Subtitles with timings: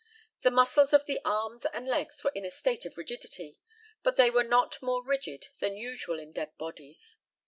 [0.41, 3.59] The muscles of the arms and legs were in a state of rigidity,
[4.01, 7.17] but they were not more rigid than usual in dead bodies.